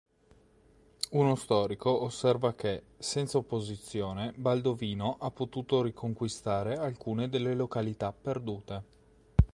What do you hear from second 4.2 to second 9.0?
Baldovino ha potuto riconquistare alcune delle località perdute".